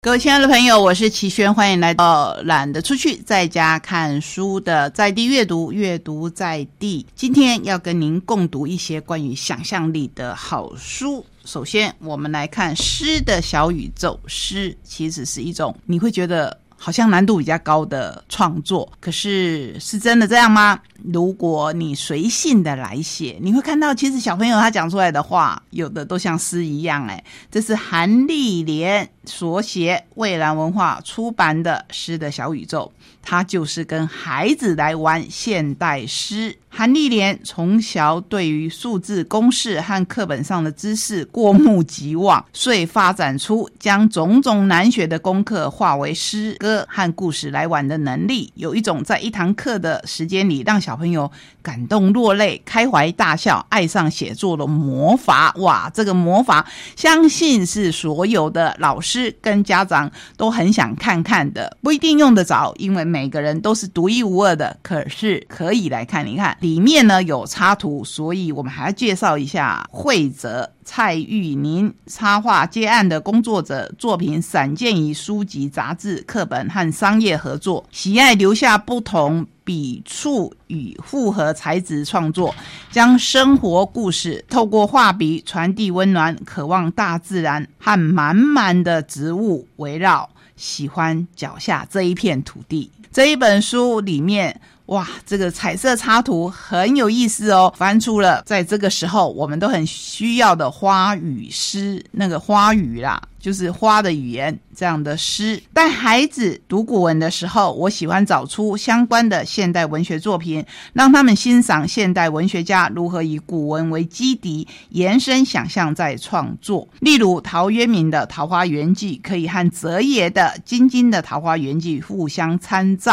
[0.00, 7.04] 各位亲爱的朋友，我是齐轩，欢迎来到懒得出去，在家看书的在地阅读，阅读在地。
[7.16, 11.26] 今天要跟您共读一些关于想象力的好书。
[11.44, 14.18] 首先，我们来看诗的小宇宙。
[14.28, 20.78] 诗其实是一种你会觉得好像难度比较高的创作，可是是真的这样吗？
[21.04, 27.06] 如果你随性的来写，你会看到，其实小朋友他讲出来的话，有的都像诗一样。
[27.06, 32.92] 哎，这是韩丽莲所写，蔚蓝文化出版的《诗的小宇宙》，
[33.22, 36.56] 它就是跟孩子来玩现代诗。
[36.70, 48.52] 韩丽莲从小对于数字公式和课本上的知识过目即忘，所以发展出将种种难学的功课化为诗歌和故事来玩的能力。
[48.54, 55.52] 有一种在一堂课的时间里让小朋友感动落泪、开怀大笑、爱上写作的魔法。
[55.58, 56.66] 哇，这个魔法
[56.96, 61.76] 相信是所有的老师跟家长都很想看看的。
[61.82, 64.74] 不一定用得着，因为每个人都是独一无二的。
[64.82, 79.46] 可是可以来看一看，里面呢有插图，所以我们还要介绍一下会者蔡玉宁插画接案的工作者，作品散见于书籍、杂志、课本和商业合作，喜爱留下不同。
[79.64, 82.54] 笔触与复合材质创作，
[82.90, 92.90] 将生活故事透过画笔传递温暖，渴望大自然和满满的植物围绕，喜欢脚下这一片土地。
[93.12, 103.20] 这一本书里面，哇，这个彩色插图很有意思哦，翻出了在这个时候我们都很需要的花语诗，那个花语啦。
[103.40, 110.62] 就是花的语言这样的诗，带孩子读古文的时候，我喜欢找出相关的现代文学作品，
[110.92, 116.86] 让他们欣赏现代文学家如何以古文为基底，延伸想象在创作。
[116.98, 123.07] 例如陶渊明的《桃花源记》，可以和泽野的《金金的桃花源记》互相参照，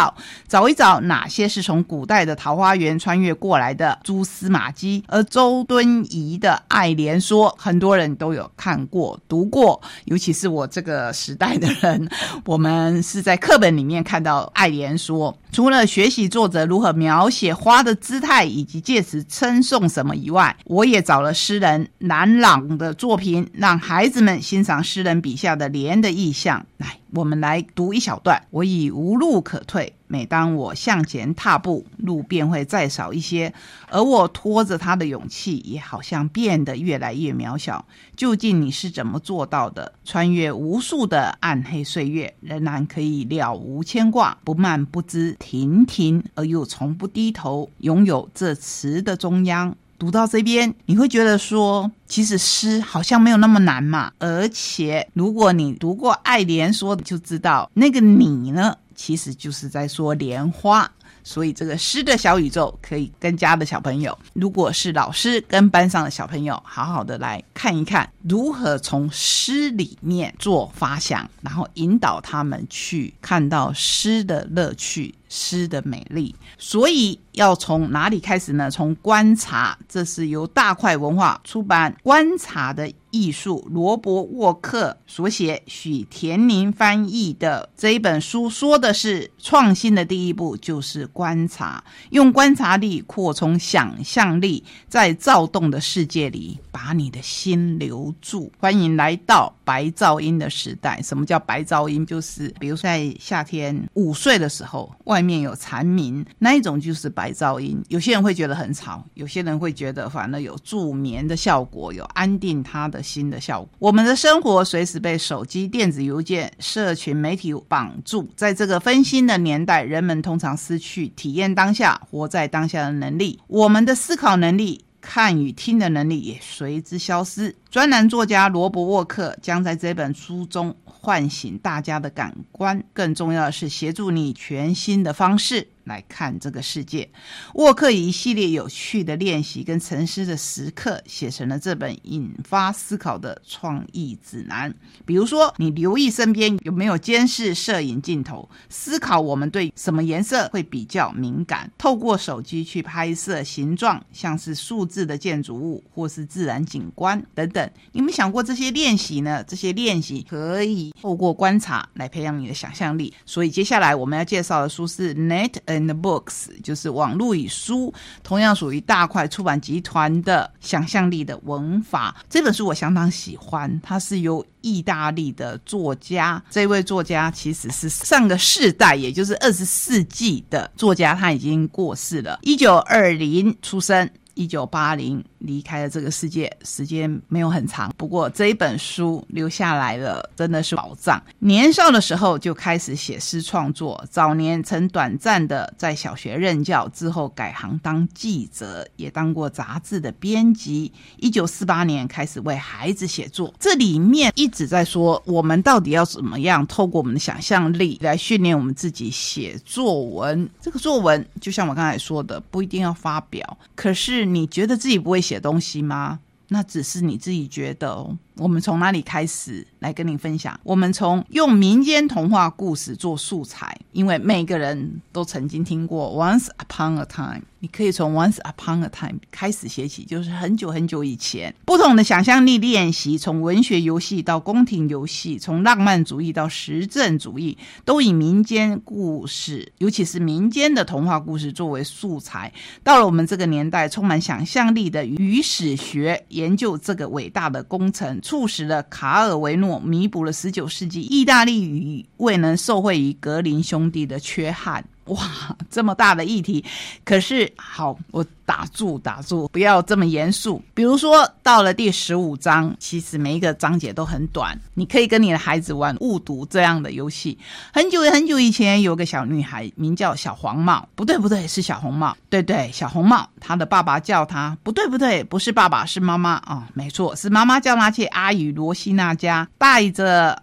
[0.48, 5.04] 找一找哪些是从古代的桃花源穿越过来的蛛丝马迹。
[5.08, 9.82] 而周敦颐的《爱莲说》，很多人都有看过、读过。
[10.06, 12.10] 尤其是我这个时代的人，
[12.46, 26.66] 我们是在课本里面看到爱莲说，除了学习作者如何描写花的姿态以及借此称颂什么以外，我也找了诗人南朗的作品，让孩子们欣赏诗人笔下的莲的意象。
[26.78, 26.98] 来。
[27.14, 28.44] 我们来读一小段。
[28.50, 33.54] 我已无路可退，每当我向前踏步，路便会再少一些，
[33.90, 37.86] 而我拖着他的勇气也好像变得越来越渺小。
[38.16, 39.94] 究竟你是怎么做到的？
[40.04, 49.76] 穿越无数的暗黑岁月，仍然可以了无牵挂，不慢不知，亭亭而又从不低头，拥有这词的中央。
[49.98, 54.12] 读到这边，你会觉得说，其实诗好像没有那么难嘛。
[54.20, 60.90] 而且，如果你读过爱莲说，就知道那个你呢，其实就是在说莲花。
[61.28, 75.16] 所以，这个诗的小宇宙可以跟家的小朋友，如果是老师跟班上的小朋友，好好的来看一看，如何从诗里面做发想，然后引导他们去看到诗的乐趣。
[75.36, 78.72] 诗的美丽，所以要从哪里开始呢？
[78.72, 98.50] 从观察，这是由大块文化出版《观察的艺术》，罗伯沃克所写，许田宁翻译的这一本书，说的是创新的第一步就是观察，用观察力扩充想象力，在躁动的世界里把你的心留住。
[98.58, 101.02] 欢迎来到白噪音的时代。
[101.02, 102.06] 什么叫白噪音？
[102.06, 107.84] 就是比如在夏天午睡的时候，外面有蝉鸣，那一种就是白噪音。
[107.90, 113.70] 有些人会觉得很吵，有些人会觉得反而有助眠的效果，有安定他的心的效果。
[113.80, 123.40] 我们的生活随时被手机、电子邮件、社群媒体绑住，在这个分心的年代，人们通常失去体验当下、活在当下的能力。
[123.48, 127.56] 我们的思考能力、看与听的能力也随之消失。
[127.70, 130.76] 专栏作家罗伯沃克将在这本书中。
[131.06, 135.68] 唤醒大家的感官，更重要的是协助你全新的方式。
[135.86, 137.08] 来看这个世界，
[137.54, 144.74] 沃克以一系列有趣的练习跟沉思的时刻，写成了这本引发思考的创意指南。
[145.06, 157.70] 比如说，你留意身边有没有监视摄影镜头，思考我们对什么颜色会比较敏感，透过手机去拍摄形状，像是数字的建筑物或是自然景观等等。
[157.92, 159.44] 你们想过这些练习呢？
[159.48, 163.14] 这些练习可以透过观察来培养你的想象力。
[163.26, 165.52] 所以接下来我们要介绍的书是 Net。
[165.76, 167.94] And Books，就是网络与书，
[168.24, 172.16] 同样属于大块出版集团的想象力的文法。
[172.30, 184.10] 这本书我相当喜欢，它是由意大利的作家，这位作家其实是上个世代，也就是二十世纪的作家，他已经过世了，一九二零出生。
[184.36, 187.92] 一九八零离开了这个世界，时间没有很长。
[187.98, 191.22] 不过这一本书留下来了，真的是宝藏。
[191.40, 200.92] 年少的时候就开始写诗创作，早年曾短暂的在小学任教，之后改行当记者，也当过杂志的编辑。
[201.18, 210.50] 一九四八年开始为孩子写作，这里面一直在说，我们到底要怎么样透过我们的想象力来训练我们自己写作文。
[210.60, 214.25] 这个作文就像我刚才说的，不一定要发表，可是。
[214.26, 216.20] 你觉得自己不会写东西吗？
[216.50, 218.18] 那只是你自己觉得哦。
[218.38, 220.60] 我们从哪里开始来跟你分享？
[220.64, 227.44] 我们从用民间童话故事做素材，因为每个人都曾经听过 “Once upon a time”。
[227.60, 231.56] 你可以从 “Once upon a time” 开始写起，就是很久很久以前。
[231.66, 242.54] 不同的想象力练习，从文学游戏到宫廷游戏，从浪漫主义到实证主义，都以民间故事，尤其是民间的童话故事作为素材。
[242.84, 248.22] 到了我们这个年代，充满想象力的与史学研究这个伟大的工程。
[248.26, 254.84] 促使了卡尔维诺弥补了十九世纪意大利语未能受惠于格林兄弟的缺憾。
[255.06, 256.64] 哇，这么大的议题，
[257.04, 260.60] 可是好，我打住打住，不要这么严肃。
[260.74, 267.38] 比如说，到了第十五章，其实每一个章节都很短，你可以跟你的孩子玩误读这样的游戏。
[267.72, 272.18] 很久很久以前，有个小女孩名叫小黄帽，不对不对，是小红帽。
[272.28, 280.42] 对对，小红帽，她的爸爸叫她，不对不对，不是爸爸，是妈妈啊，没错，是妈妈叫她去阿姨罗西娜家，带着，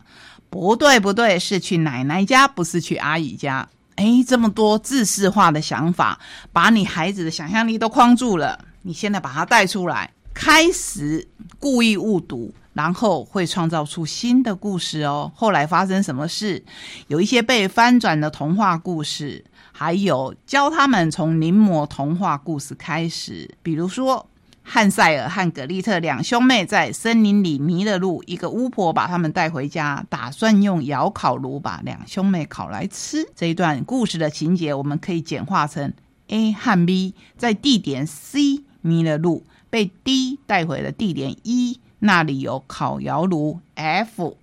[0.49, 3.69] 不对不对，是去奶奶家，不是去阿姨家。
[3.97, 6.19] 哎，这么多自式化的想法，
[6.53, 8.59] 把你孩子的想象力都框住了。
[8.83, 11.29] 你现在把它带出来，开始
[11.59, 15.31] 故意误读，然后会创造出新的故事哦。
[15.35, 16.65] 后来发生什么事？
[17.09, 24.27] 有一些被翻转的童话故事，还有教他们从临摹童话故事开始，比如说。
[24.75, 33.29] 汉塞尔和格丽特两兄妹在森林里迷了路，一个巫婆把他们带回家，打算用窑烤炉把两兄妹烤来吃。
[33.37, 35.93] 这一段故事的情节，我们可以简化成
[36.29, 43.61] ：A 和 B 在地点 C 迷了路，被 D 带回了地点 E，那里有烤窑炉。
[43.75, 44.39] F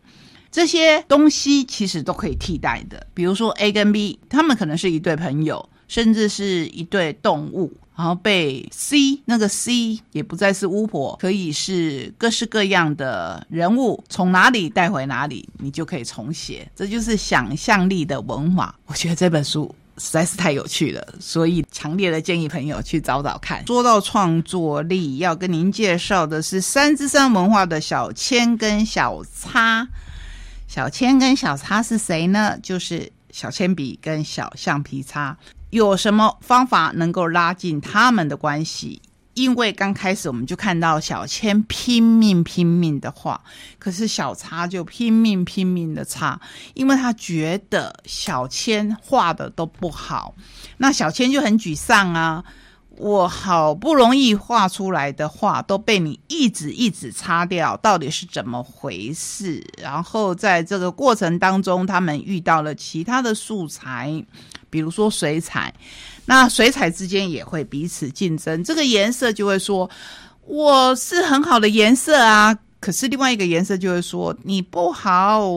[0.52, 7.74] 这些东西其实都可以替代的，比如说 A 跟 B，他们可能是一对朋友，甚至是一对动物。
[8.00, 16.72] 然后被 C 那个 C 也不再是巫婆，可以是各式各样的人物，从哪里带回哪里，你就可以重写。
[16.74, 18.74] 这就是想象力的文化。
[18.88, 23.68] 我觉得这本书实在是太有趣了，所以强烈的建议朋友去找找看。
[23.68, 29.86] 说到创作力，要跟您介绍的是三之三文化的小千跟小叉。
[30.70, 32.58] 小千跟小叉是谁呢？
[32.64, 35.36] 就是小铅笔跟小橡皮擦。
[35.70, 39.02] 有什么方法能够拉近他们的关系？
[39.36, 43.40] 因为刚开始我们就看到小千拼命拼命的画，
[43.78, 46.42] 可是小叉就拼命拼命的擦，
[46.74, 50.36] 因为他觉得小千画的都不好，
[50.78, 52.44] 那小千就很沮丧啊！
[52.98, 59.66] 我好不容易画出来的画都被你一直一直擦掉，到底是怎么回事？
[59.82, 64.26] 然后在这个过程当中，他们遇到了其他的素材。
[64.70, 65.74] 比如说水彩，
[66.26, 68.64] 那水彩之间也会彼此竞争。
[68.64, 69.90] 这个颜色就会说
[70.46, 75.48] 我是很好的颜色啊，可是另外一个颜色就会说你不好，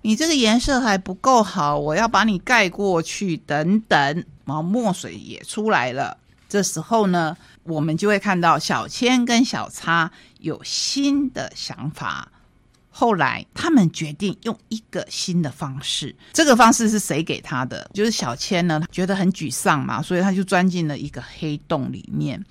[0.00, 4.24] 你这个颜色还不够好，我要把你盖过去等等。
[4.44, 6.16] 然后墨水也出来了，
[6.48, 12.31] 这时候呢，我们就会看到小千跟小叉有新的想法。
[12.94, 16.14] 后来，他们决定用一个新的方式。
[16.34, 17.90] 这个方式是谁给他的？
[17.94, 22.44] 就是小千呢，觉得很沮丧嘛，所以他就钻进了一个黑洞里面。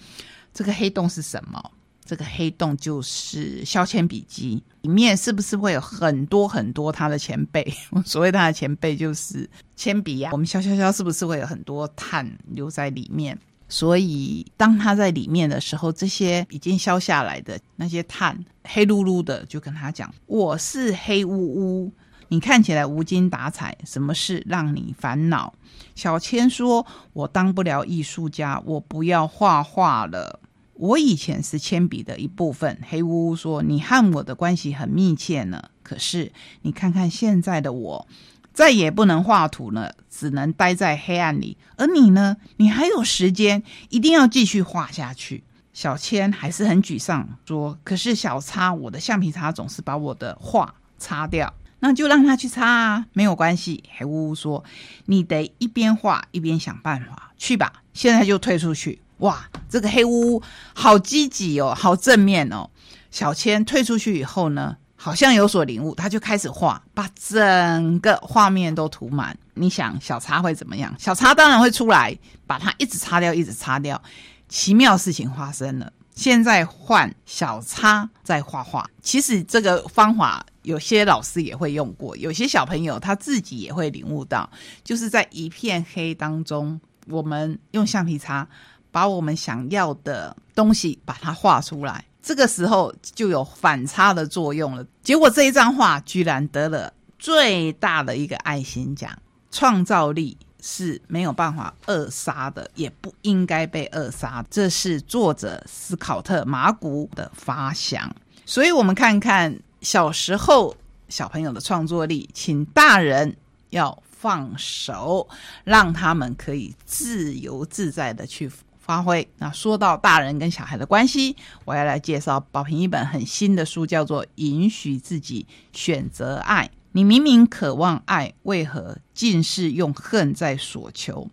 [0.51, 1.71] 这个黑洞是什么？
[2.03, 7.73] 这个黑洞就是削铅笔机里面，是不是会有很多很多他的前辈？
[8.03, 10.31] 所谓他的前辈就是铅笔呀。
[10.33, 13.37] 我们削削削，是不是会有很多碳留在里面？
[13.71, 21.89] 所以，当他在里面的时候，这些已经消下来的那些碳，黑噜噜的，就跟他讲：“我是黑呜呜，
[22.27, 25.53] 你看起来无精打采，什么事让你烦恼？”
[25.95, 30.41] 小千说：“我当不了艺术家，我不要画画了。
[30.73, 38.05] 我以前是铅笔的一部分。”黑呜呜说：“你和我的关系很密切呢，可是你看看现在的我。”
[38.53, 41.57] 再也不能画图了，只能待在黑暗里。
[41.77, 42.37] 而你呢？
[42.57, 45.43] 你还有时间，一定要继续画下去。
[45.73, 53.83] 小千还是很沮丧，说：“可是小擦，我的橡皮擦总是把我的画擦掉。”那就让他去擦啊，没有关系。
[53.97, 54.63] 黑呜呜说
[55.07, 59.01] ：“你得一边画一边想办法，去吧。”现在就退出去。
[59.17, 60.43] 哇，这个黑呜呜
[60.73, 62.69] 好积极哦，好正面哦。
[63.09, 69.35] 小千退出去以后呢，好像有所领悟，他就开始画，把整个画面都涂满。
[69.55, 70.93] 你想小叉会怎么样？
[70.99, 72.15] 小叉当然会出来，
[72.45, 73.99] 把它一直擦掉，一直擦掉。
[74.47, 75.91] 奇妙事情发生了。
[76.13, 84.47] 现在换小叉在画画，其实这个方法有些老师也会用过，有些小朋友他自己也会领悟到，
[84.83, 88.47] 就是在一片黑当中，我们用橡皮擦
[88.91, 94.85] 把我们想要的东西把它画出来，这个时候就有反差的作用了。
[95.01, 99.11] 结果这一张画居然得了最大的一个爱心奖，
[99.51, 100.37] 创造力。
[100.63, 104.45] 是没有办法扼杀的，也不应该被扼杀。
[104.47, 108.15] 这是作者斯考特·马古的发想。
[108.45, 110.77] 所以，我们看看小时候
[111.09, 113.35] 小朋友的创作力，请大人
[113.71, 115.27] 要放手，
[115.63, 118.47] 让他们可以自由自在的去
[118.81, 119.25] 发挥。
[119.37, 126.65] 那说到大人跟小孩的关系，我要来介绍宝平一本很新的书，叫做《允许自己选择爱》。
[126.91, 131.29] 你明明渴望爱，为何尽是用恨在索求？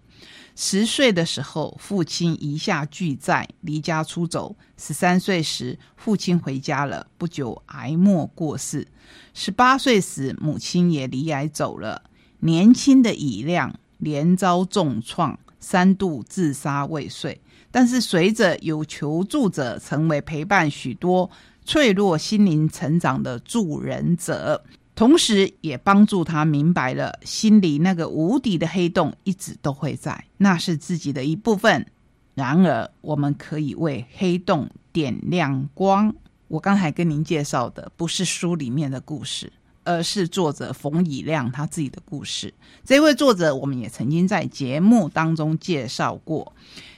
[0.54, 4.54] 十岁的时候，父亲一下巨债，离家出走。
[4.76, 8.86] 十三岁时，父亲回家了，不久癌末过世。
[9.34, 12.02] 十八岁时，母亲也离癌走了。
[12.40, 17.40] 年轻的以亮连遭重创，三度自杀未遂。
[17.70, 21.30] 但是，随着有求助者成为陪伴许多
[21.64, 24.64] 脆弱心灵成长的助人者。
[24.94, 31.86] 同时，也帮助他明白了心里那个无底的黑洞一直都会在，那是自己的一部分。
[32.34, 36.14] 然而，我们可以为黑洞点亮光。
[36.48, 39.52] 我刚才跟您介绍的不是书里面的故事，
[39.88, 42.52] 而是作者冯以亮他自己的故事。
[42.84, 46.52] 这位作者，我们也曾经在节目当中介绍过。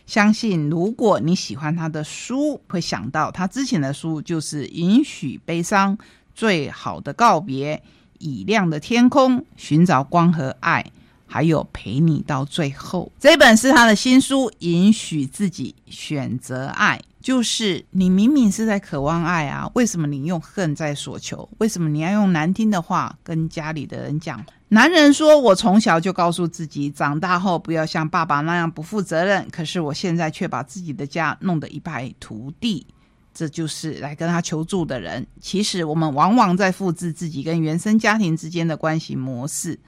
[0.06, 5.97] 相信如果你喜欢他的书，会想到他之前的书就是《允许悲伤》。
[6.35, 7.80] 最好的告别，
[8.18, 10.90] 以亮的天空，寻找光和爱，
[11.26, 13.12] 还有陪你到最后。
[13.20, 17.00] 这本是他的新书，允许自己选择爱。
[17.21, 21.49] 就是你明明是在渴望爱啊，为什么你用恨在索求？
[21.59, 24.45] 为什么你要用难听的话跟家里的人讲？
[24.69, 32.87] 男人说：“我从小就告诉自己，长大后不要像爸爸那样不负责任，可是我现在却把自己的家弄得一败涂地。”
[33.33, 35.25] 这就是来跟他求助的人。
[35.41, 39.79] 其实我们往往在复制自己跟原生家庭之间的关系模式。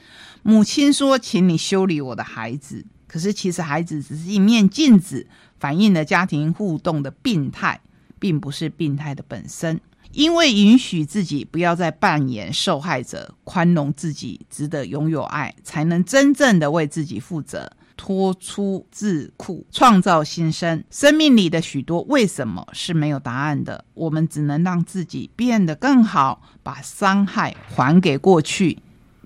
[0.43, 5.26] 母亲说：“请你修理我的孩子。”可是其实孩子只是一面镜子，
[5.61, 7.78] 反映了家庭互动的病态，
[8.19, 9.78] 并不是病态的本身。
[10.12, 17.71] 因为允许自己不要再扮演受害者，宽容自己，值得拥有爱，才能真正的为自己负责。
[17.99, 20.83] 脱出自库，创造新生。
[20.90, 28.78] 生命里的许多为什么是没有答案的，我们只能让自己变得更好，把伤害还给过去，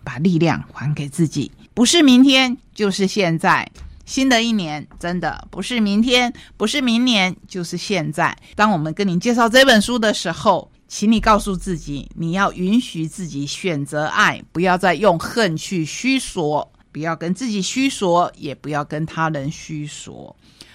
[0.03, 1.53] 把力量还给自己。
[1.77, 3.71] 不是明天，就是现在。
[4.07, 8.35] 新的一年，真的不是明天，不是明年，就是现在。
[8.55, 16.73] 当我们跟您介绍这本书的时候，请你告诉自己，你要允许自己选择爱，不要再用恨去虚索。
[16.91, 20.35] 不要跟自己虚说，也不要跟他人虚说，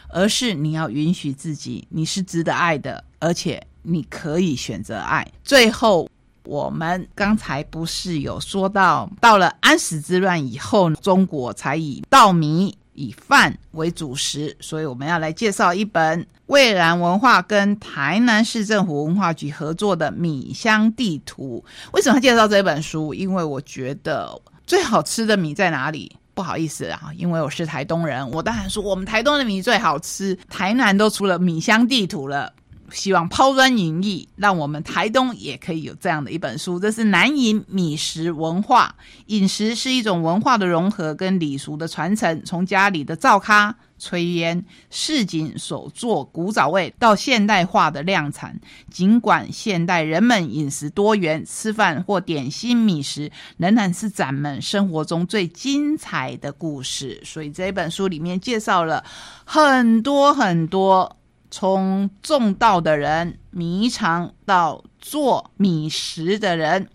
[0.10, 5.28] 而是你要允许自己，你是值得爱的，而且你可以选择爱。
[5.44, 6.08] 最后，
[6.44, 21.64] 我们刚才不是有说到，到了安史之乱以后，中国才以稻米、以饭为主食，所以我们要来介绍一本蔚然文化跟台南市政府文化局合作的米香地图。
[21.94, 23.14] 为什么介绍这本书？
[23.14, 24.40] 因为我觉得。
[24.68, 26.16] 最好吃的米在哪里？
[26.34, 30.38] 不好意思啊，因为我是台东人，我当然说我们台东的米最好吃。
[30.50, 32.54] 台南都出了米香地图了，
[32.92, 36.80] 希望抛砖引玉，让我们台东也可以有这样的一本书。
[36.80, 38.96] 这是南饮米食文化，
[39.28, 43.76] 饮食是一种文化的融合跟礼俗的传承，从家里的灶咖。
[44.02, 57.22] 炊烟、市井所做古早味到现代化的量产，尽管现代人们饮食多元，吃饭或点心米食仍然是咱们生活中最精彩的故事。
[57.24, 59.04] 所以这本书里面介绍了
[59.46, 61.16] 很多很多，
[61.52, 66.88] 从种稻的人、迷肠到做米食的人。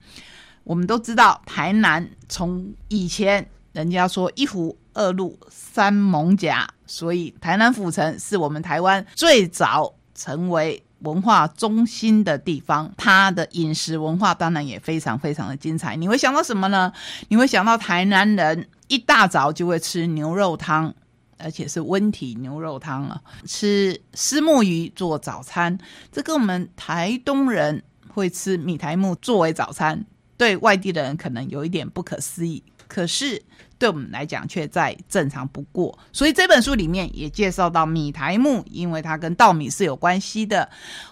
[0.64, 12.92] 我们都知道，台南从以前人家说一府二路三艋甲，所以台南府城是我们台湾最早成为文化中心的地方。
[12.96, 15.94] 它的饮食文化当然也非常非常的精彩。
[15.94, 16.92] 你会想到什么呢？
[17.28, 20.92] 你会想到台南人一大早就会吃牛肉汤。
[21.38, 25.78] 而且是温体牛肉汤啊，吃丝木鱼做早餐，
[26.10, 30.04] 这跟我们台东人会吃米苔木作为早餐，
[30.36, 33.42] 对外地的人可能有一点不可思议，可是
[33.78, 35.98] 对我们来讲却再正常不过。
[36.12, 40.68] 所以这本书里面也介绍到米苔木，因为它跟稻米是有关系的。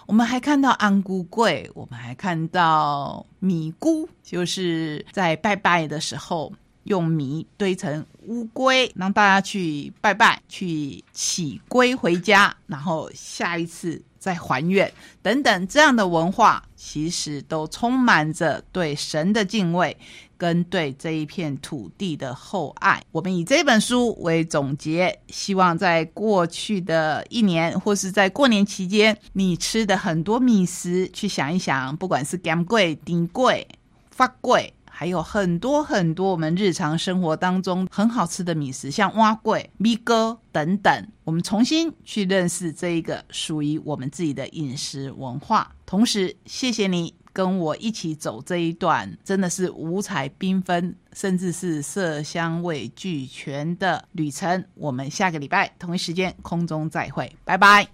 [0.07, 6.51] 我们还看到安菇桂，我们还看到米菇，就是在拜拜的时候。
[6.85, 19.95] 用米堆成乌龟，让大家去拜拜，去起龟回家，然后下一次再还愿等等，这样的文化其实都充满着对神的敬畏，
[20.37, 23.03] 跟对这一片土地的厚爱。
[23.11, 33.67] 我们以这本书为总结，希望在过去的一年，或是在过年期间，你吃的很多米食，去想一想，不管是干贵、顶贵、
[34.11, 34.71] 发贵。
[34.97, 41.07] 还有很多很多我们日常生活当中很好吃的米食，像蛙桂、米糕等等。
[41.25, 45.69] 我们重新去认识这一个属于我们自己的饮食文化。
[45.85, 54.63] 同时，谢谢你跟我一起走这一段真的是五彩缤纷，甚至是色香味俱全的旅程。
[54.75, 57.85] 我们下个礼拜同一时间空中再会，拜拜。